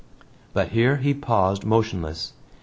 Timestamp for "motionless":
1.63-2.33